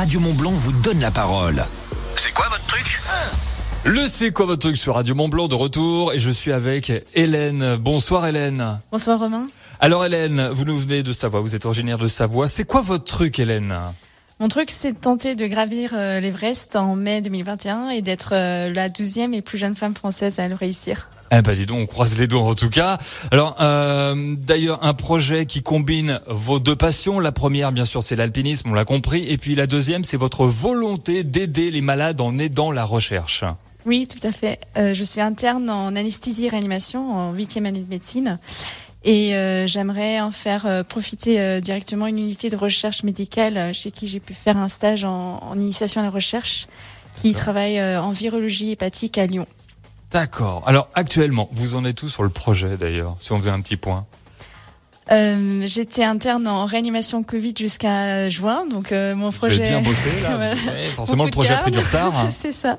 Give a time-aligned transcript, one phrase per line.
[0.00, 1.62] Radio Mont Blanc vous donne la parole.
[2.16, 3.02] C'est quoi votre truc
[3.84, 6.90] Le C'est quoi votre truc sur Radio Mont Blanc de retour et je suis avec
[7.14, 7.76] Hélène.
[7.76, 8.80] Bonsoir Hélène.
[8.90, 9.46] Bonsoir Romain.
[9.78, 12.48] Alors Hélène, vous nous venez de Savoie, vous êtes originaire de Savoie.
[12.48, 13.76] C'est quoi votre truc Hélène
[14.38, 18.72] Mon truc, c'est de tenter de gravir euh, l'Everest en mai 2021 et d'être euh,
[18.72, 21.10] la douzième et plus jeune femme française à le réussir.
[21.32, 22.98] Eh ben dis donc, on croise les doigts en tout cas.
[23.30, 27.20] Alors euh, d'ailleurs un projet qui combine vos deux passions.
[27.20, 30.46] La première bien sûr c'est l'alpinisme, on l'a compris, et puis la deuxième c'est votre
[30.46, 33.44] volonté d'aider les malades en aidant la recherche.
[33.86, 34.60] Oui, tout à fait.
[34.76, 38.38] Euh, je suis interne en anesthésie et réanimation en huitième année de médecine.
[39.02, 43.90] Et euh, j'aimerais en faire euh, profiter euh, directement une unité de recherche médicale chez
[43.90, 46.68] qui j'ai pu faire un stage en, en initiation à la recherche,
[47.16, 49.46] qui travaille euh, en virologie hépatique à Lyon.
[50.12, 50.62] D'accord.
[50.66, 53.76] Alors actuellement, vous en êtes tout sur le projet d'ailleurs, si on faisait un petit
[53.76, 54.06] point?
[55.12, 59.56] Euh, J'étais interne en réanimation Covid jusqu'à juin, donc euh, mon projet.
[59.56, 60.28] Vous avez bien bossé là.
[60.36, 60.50] Voilà.
[60.52, 62.26] avez- forcément le Beaucoup projet a pris du retard.
[62.30, 62.78] C'est ça.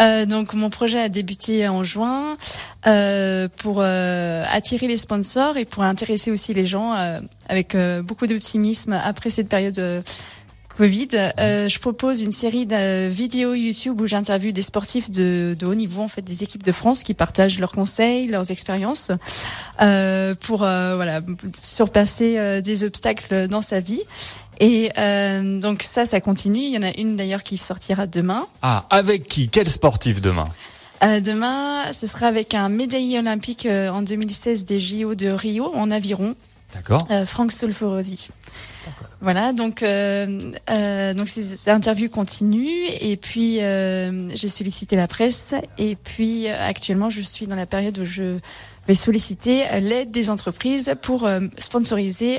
[0.00, 2.38] Euh, donc mon projet a débuté en juin
[2.86, 8.00] euh, pour euh, attirer les sponsors et pour intéresser aussi les gens euh, avec euh,
[8.00, 10.00] beaucoup d'optimisme après cette période euh,
[10.80, 11.08] Covid.
[11.38, 15.74] Euh, je propose une série de vidéos YouTube où j'interviewe des sportifs de, de haut
[15.74, 19.10] niveau, en fait des équipes de France qui partagent leurs conseils, leurs expériences
[19.82, 21.20] euh, pour euh, voilà
[21.62, 24.02] surpasser des obstacles dans sa vie.
[24.58, 24.90] Et
[25.60, 26.60] donc ça, ça continue.
[26.60, 28.46] Il y en a une d'ailleurs qui sortira demain.
[28.62, 29.48] Ah, avec qui?
[29.48, 30.44] Quel sportif demain?
[31.02, 35.74] Euh, demain, ce sera avec un médaillé olympique euh, en 2016 des JO de Rio
[35.74, 36.34] en aviron,
[36.74, 37.06] D'accord.
[37.10, 38.28] euh, Franck Solforosi.
[39.22, 45.54] Voilà, donc euh, euh, donc ces, interviews continuent et puis euh, j'ai sollicité la presse
[45.76, 48.38] et puis actuellement je suis dans la période où je
[48.88, 52.38] vais solliciter l'aide des entreprises pour sponsoriser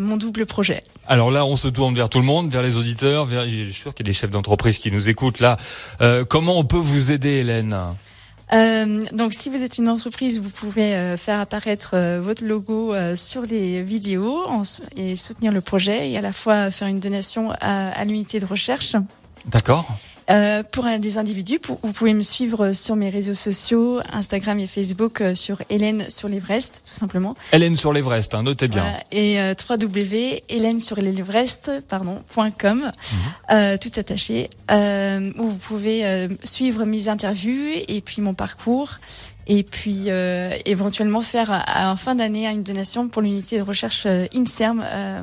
[0.00, 0.80] mon double projet.
[1.06, 3.48] Alors là, on se tourne vers tout le monde, vers les auditeurs, vers.
[3.48, 5.56] Je suis sûr qu'il y a des chefs d'entreprise qui nous écoutent là.
[6.28, 7.74] Comment on peut vous aider, Hélène?
[8.52, 12.94] Euh, donc, si vous êtes une entreprise, vous pouvez euh, faire apparaître euh, votre logo
[13.14, 14.44] sur les vidéos
[14.96, 18.96] et soutenir le projet et à la fois faire une donation à l'unité de recherche.
[19.46, 19.86] D'accord.
[20.30, 24.58] Euh, pour un des individus, pour- vous pouvez me suivre sur mes réseaux sociaux, Instagram
[24.60, 27.34] et Facebook, euh, sur Hélène sur l'Everest, tout simplement.
[27.52, 28.82] Hélène sur l'Everest, hein, notez bien.
[28.82, 29.02] Voilà.
[29.10, 33.18] Et euh, www.hélène sur l'Everest, pardon, point .com, Mhm.
[33.52, 38.98] euh, tout attaché, euh, où vous pouvez euh, suivre mes interviews et puis mon parcours.
[39.50, 44.84] Et puis euh, éventuellement faire en fin d'année une donation pour l'unité de recherche INSERM
[44.84, 45.22] euh,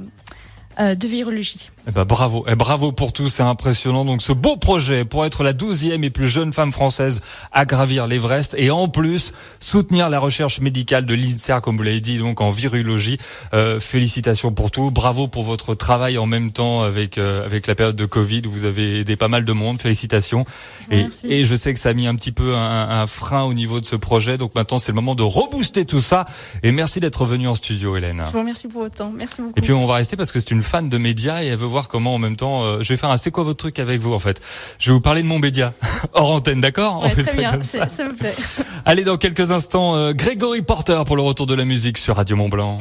[0.80, 1.70] euh, de virologie.
[1.88, 4.06] Eh ben, bravo, eh, bravo pour tout, c'est impressionnant.
[4.06, 8.08] Donc ce beau projet pour être la douzième et plus jeune femme française à gravir
[8.08, 12.42] l'Everest et en plus soutenir la recherche médicale de l'INSER, comme vous l'avez dit, donc
[12.42, 13.20] en virologie.
[13.54, 17.76] Euh, félicitations pour tout, bravo pour votre travail en même temps avec euh, avec la
[17.76, 19.80] période de Covid où vous avez aidé pas mal de monde.
[19.80, 20.46] Félicitations.
[20.90, 21.28] Et, Merci.
[21.32, 23.80] et je sais que ça a mis un petit peu un, un frein au niveau
[23.80, 26.26] de ce projet, donc maintenant c'est le moment de rebooster tout ça.
[26.64, 28.24] Et merci d'être venu en studio, Hélène.
[28.28, 29.12] Je vous remercie pour temps.
[29.16, 29.54] Merci beaucoup.
[29.58, 31.75] Et puis on va rester parce que c'est une fan de médias et elle veut
[31.76, 32.64] voir comment en même temps.
[32.64, 34.42] euh, je vais faire un c'est quoi votre truc avec vous en fait.
[34.80, 35.74] Je vais vous parler de mon média
[36.14, 37.88] hors antenne, d'accord Ouais, très ça bien, comme ça.
[37.90, 38.34] c'est- ça me plaît.
[38.86, 42.36] Allez dans quelques instants, euh, Grégory Porter pour le retour de la musique sur Radio
[42.38, 42.78] Mont Blanc.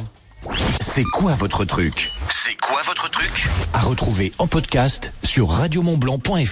[0.79, 2.09] C'est quoi votre truc?
[2.29, 3.47] C'est quoi votre truc?
[3.73, 6.51] À retrouver en podcast sur radiomontblanc.fr.